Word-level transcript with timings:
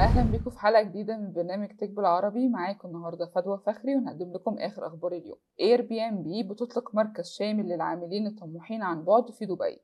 أهلا 0.00 0.30
بيكم 0.30 0.50
في 0.50 0.58
حلقة 0.58 0.82
جديدة 0.82 1.16
من 1.16 1.32
برنامج 1.32 1.68
Tech 1.68 1.90
بالعربي. 1.90 2.48
معاكم 2.48 2.88
النهارده 2.88 3.26
فدوى 3.26 3.58
فخري 3.58 3.96
ونقدم 3.96 4.32
لكم 4.32 4.58
آخر 4.58 4.86
أخبار 4.86 5.12
اليوم. 5.12 5.38
Airbnb 5.60 6.42
بتطلق 6.42 6.94
مركز 6.94 7.30
شامل 7.30 7.68
للعاملين 7.68 8.26
الطموحين 8.26 8.82
عن 8.82 9.04
بعد 9.04 9.30
في 9.30 9.46
دبي. 9.46 9.80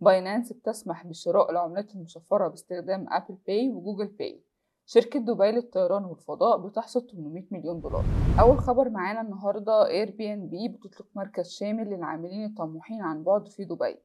Binance 0.00 0.52
بتسمح 0.52 1.06
بشراء 1.06 1.50
العملات 1.50 1.94
المشفرة 1.94 2.48
باستخدام 2.48 3.06
Apple 3.10 3.36
Pay 3.46 3.68
و 3.70 3.75
Google 3.75 4.06
Pay 4.06 4.42
شركة 4.86 5.20
دبي 5.20 5.50
للطيران 5.50 6.04
والفضاء 6.04 6.58
بتحصد 6.66 7.10
800 7.10 7.44
مليون 7.50 7.80
دولار. 7.80 8.04
أول 8.40 8.58
خبر 8.58 8.88
معانا 8.90 9.20
النهاردة 9.20 9.86
Airbnb 9.86 10.68
بتطلق 10.68 11.06
مركز 11.14 11.48
شامل 11.50 11.86
للعاملين 11.90 12.44
الطموحين 12.44 13.02
عن 13.02 13.22
بعد 13.24 13.48
في 13.48 13.64
دبي. 13.64 13.96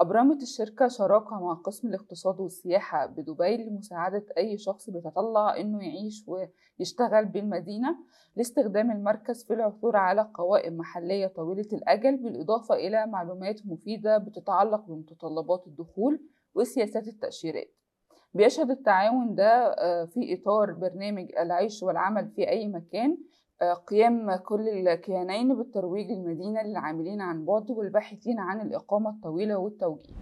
أبرمت 0.00 0.42
الشركة 0.42 0.88
شراكة 0.88 1.40
مع 1.40 1.54
قسم 1.54 1.88
الاقتصاد 1.88 2.40
والسياحة 2.40 3.06
بدبي 3.06 3.56
لمساعدة 3.56 4.24
أي 4.38 4.58
شخص 4.58 4.90
بيتطلع 4.90 5.56
إنه 5.56 5.84
يعيش 5.84 6.24
ويشتغل 6.28 7.24
بالمدينة 7.24 7.96
لاستخدام 8.36 8.90
المركز 8.90 9.44
في 9.44 9.54
العثور 9.54 9.96
على 9.96 10.30
قوائم 10.34 10.76
محلية 10.76 11.26
طويلة 11.26 11.68
الأجل 11.72 12.16
بالإضافة 12.16 12.74
إلى 12.74 13.06
معلومات 13.06 13.66
مفيدة 13.66 14.18
بتتعلق 14.18 14.84
بمتطلبات 14.86 15.66
الدخول 15.66 16.20
وسياسات 16.54 17.08
التأشيرات. 17.08 17.70
بيشهد 18.34 18.70
التعاون 18.70 19.34
ده 19.34 19.74
في 20.06 20.34
إطار 20.40 20.72
برنامج 20.72 21.28
العيش 21.38 21.82
والعمل 21.82 22.28
في 22.28 22.48
أي 22.48 22.68
مكان 22.68 23.18
قيام 23.86 24.36
كل 24.36 24.68
الكيانين 24.68 25.54
بالترويج 25.54 26.10
للمدينة 26.10 26.62
للعاملين 26.62 27.20
عن 27.20 27.44
بعد 27.44 27.70
والباحثين 27.70 28.38
عن 28.38 28.60
الإقامة 28.60 29.10
الطويلة 29.10 29.56
والتوجيه. 29.56 30.14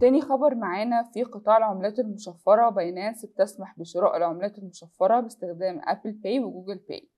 تاني 0.00 0.20
خبر 0.20 0.54
معانا 0.54 1.02
في 1.02 1.22
قطاع 1.22 1.56
العملات 1.56 1.98
المشفرة 1.98 2.68
Binance 2.68 3.26
بتسمح 3.26 3.78
بشراء 3.78 4.16
العملات 4.16 4.58
المشفرة 4.58 5.20
باستخدام 5.20 5.80
Apple 5.84 6.12
Pay 6.12 6.40
و 6.40 6.46
Google 6.46 6.80
Pay. 6.88 7.08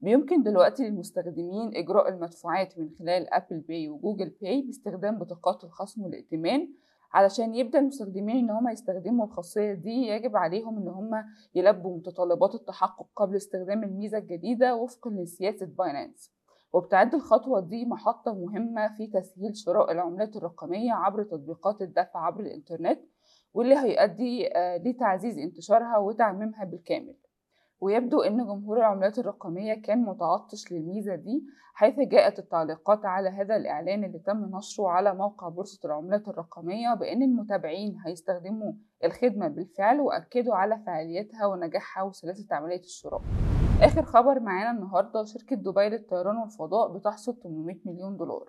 بيمكن 0.00 0.42
دلوقتي 0.42 0.82
للمستخدمين 0.82 1.76
إجراء 1.76 2.08
المدفوعات 2.08 2.78
من 2.78 2.90
خلال 2.98 3.34
Apple 3.34 3.60
Pay 3.60 3.88
و 3.88 3.94
Google 3.94 4.32
Pay 4.42 4.62
باستخدام 4.62 5.18
بطاقات 5.18 5.64
الخصم 5.64 6.02
والائتمان 6.02 6.68
علشان 7.14 7.54
يبدأ 7.54 7.78
المستخدمين 7.78 8.36
إن 8.36 8.50
هم 8.50 8.68
يستخدموا 8.68 9.26
الخاصية 9.26 9.72
دي 9.72 10.06
يجب 10.06 10.36
عليهم 10.36 10.78
إن 10.78 10.88
هم 10.88 11.10
يلبوا 11.54 11.96
متطلبات 11.96 12.54
التحقق 12.54 13.06
قبل 13.16 13.36
استخدام 13.36 13.84
الميزة 13.84 14.18
الجديدة 14.18 14.74
وفقا 14.76 15.10
لسياسة 15.10 15.66
Binance 15.66 16.32
وبتعد 16.72 17.14
الخطوة 17.14 17.60
دي 17.60 17.86
محطة 17.86 18.34
مهمة 18.34 18.96
في 18.96 19.06
تسهيل 19.06 19.56
شراء 19.56 19.92
العملات 19.92 20.36
الرقمية 20.36 20.92
عبر 20.92 21.22
تطبيقات 21.22 21.82
الدفع 21.82 22.26
عبر 22.26 22.40
الإنترنت 22.40 23.00
واللي 23.54 23.74
هيؤدي 23.74 24.48
لتعزيز 24.84 25.38
انتشارها 25.38 25.98
وتعميمها 25.98 26.64
بالكامل. 26.64 27.14
ويبدو 27.80 28.20
أن 28.22 28.36
جمهور 28.46 28.76
العملات 28.78 29.18
الرقمية 29.18 29.74
كان 29.82 30.02
متعطش 30.04 30.72
للميزة 30.72 31.14
دي 31.14 31.44
حيث 31.74 31.94
جاءت 32.00 32.38
التعليقات 32.38 33.04
على 33.04 33.28
هذا 33.28 33.56
الإعلان 33.56 34.04
اللي 34.04 34.18
تم 34.18 34.56
نشره 34.56 34.88
على 34.88 35.14
موقع 35.14 35.48
بورصة 35.48 35.80
العملات 35.84 36.28
الرقمية 36.28 36.94
بأن 36.94 37.22
المتابعين 37.22 37.96
هيستخدموا 38.06 38.72
الخدمة 39.04 39.48
بالفعل 39.48 40.00
وأكدوا 40.00 40.54
على 40.54 40.78
فعاليتها 40.86 41.46
ونجاحها 41.46 42.02
وسلاسة 42.02 42.46
عملية 42.56 42.80
الشراء. 42.80 43.20
آخر 43.82 44.02
خبر 44.02 44.40
معانا 44.40 44.70
النهاردة 44.70 45.24
شركة 45.24 45.56
دبي 45.56 45.88
للطيران 45.88 46.36
والفضاء 46.36 46.92
بتحصد 46.92 47.38
800 47.42 47.76
مليون 47.84 48.16
دولار. 48.16 48.44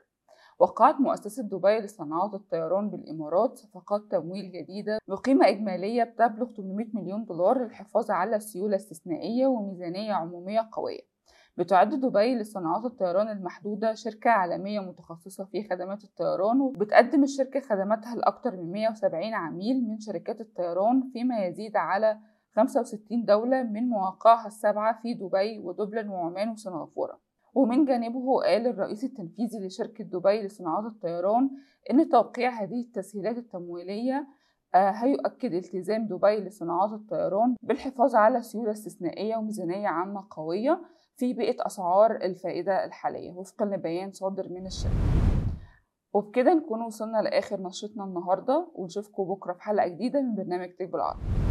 وقعت 0.59 0.95
مؤسسة 0.99 1.43
دبي 1.43 1.79
لصناعات 1.79 2.33
الطيران 2.33 2.89
بالإمارات 2.89 3.57
صفقات 3.57 4.01
تمويل 4.11 4.51
جديدة 4.51 4.99
بقيمة 5.07 5.47
إجمالية 5.49 6.03
بتبلغ 6.03 6.53
800 6.53 6.87
مليون 6.93 7.25
دولار 7.25 7.63
للحفاظ 7.63 8.11
على 8.11 8.39
سيولة 8.39 8.75
استثنائية 8.75 9.47
وميزانية 9.47 10.13
عمومية 10.13 10.69
قوية. 10.71 11.15
بتعد 11.57 11.89
دبي 11.89 12.35
لصناعات 12.35 12.85
الطيران 12.85 13.29
المحدودة 13.29 13.93
شركة 13.93 14.29
عالمية 14.29 14.79
متخصصة 14.79 15.45
في 15.45 15.63
خدمات 15.63 16.03
الطيران 16.03 16.61
وبتقدم 16.61 17.23
الشركة 17.23 17.59
خدماتها 17.59 18.15
لأكثر 18.15 18.55
من 18.55 18.71
170 18.71 19.33
عميل 19.33 19.87
من 19.87 19.99
شركات 19.99 20.41
الطيران 20.41 21.09
فيما 21.13 21.45
يزيد 21.45 21.75
على 21.75 22.19
65 22.55 23.25
دولة 23.25 23.63
من 23.63 23.89
مواقعها 23.89 24.47
السبعة 24.47 25.01
في 25.01 25.13
دبي 25.13 25.59
ودبلن 25.59 26.09
وعمان 26.09 26.49
وسنغافورة. 26.49 27.24
ومن 27.55 27.85
جانبه 27.85 28.41
قال 28.41 28.67
الرئيس 28.67 29.03
التنفيذي 29.03 29.67
لشركة 29.67 30.03
دبي 30.03 30.41
لصناعات 30.41 30.85
الطيران 30.85 31.49
إن 31.91 32.09
توقيع 32.09 32.49
هذه 32.49 32.81
التسهيلات 32.81 33.37
التمويلية 33.37 34.27
هيؤكد 34.75 35.53
التزام 35.53 36.07
دبي 36.07 36.35
لصناعات 36.35 36.91
الطيران 36.91 37.55
بالحفاظ 37.63 38.15
على 38.15 38.41
سيولة 38.41 38.71
استثنائية 38.71 39.37
وميزانية 39.37 39.87
عامة 39.87 40.27
قوية 40.31 40.81
في 41.17 41.33
بيئة 41.33 41.65
أسعار 41.65 42.11
الفائدة 42.15 42.85
الحالية. 42.85 43.31
وفقا 43.31 43.65
لبيان 43.65 44.11
صادر 44.11 44.49
من 44.49 44.65
الشركة. 44.65 44.95
وبكده 46.13 46.53
نكون 46.53 46.81
وصلنا 46.81 47.17
لآخر 47.17 47.61
نشرتنا 47.61 48.03
النهاردة 48.03 48.67
ونشوفكم 48.75 49.23
بكرة 49.23 49.53
في 49.53 49.61
حلقة 49.61 49.87
جديدة 49.87 50.21
من 50.21 50.35
برنامج 50.35 50.69
تك 50.69 50.89
بالعربي. 50.89 51.44